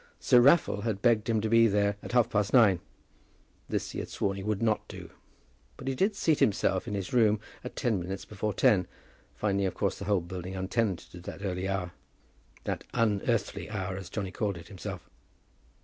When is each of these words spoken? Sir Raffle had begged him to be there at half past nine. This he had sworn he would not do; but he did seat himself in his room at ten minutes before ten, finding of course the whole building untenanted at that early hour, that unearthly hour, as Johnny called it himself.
Sir 0.19 0.39
Raffle 0.41 0.81
had 0.81 1.03
begged 1.03 1.29
him 1.29 1.41
to 1.41 1.47
be 1.47 1.67
there 1.67 1.95
at 2.01 2.13
half 2.13 2.27
past 2.27 2.53
nine. 2.53 2.79
This 3.69 3.91
he 3.91 3.99
had 3.99 4.09
sworn 4.09 4.35
he 4.35 4.41
would 4.41 4.63
not 4.63 4.87
do; 4.87 5.11
but 5.77 5.87
he 5.87 5.93
did 5.93 6.15
seat 6.15 6.39
himself 6.39 6.87
in 6.87 6.95
his 6.95 7.13
room 7.13 7.39
at 7.63 7.75
ten 7.75 7.99
minutes 7.99 8.25
before 8.25 8.51
ten, 8.51 8.87
finding 9.35 9.67
of 9.67 9.75
course 9.75 9.99
the 9.99 10.05
whole 10.05 10.21
building 10.21 10.55
untenanted 10.55 11.13
at 11.13 11.23
that 11.25 11.45
early 11.45 11.67
hour, 11.67 11.91
that 12.63 12.83
unearthly 12.95 13.69
hour, 13.69 13.95
as 13.95 14.09
Johnny 14.09 14.31
called 14.31 14.57
it 14.57 14.69
himself. 14.69 15.07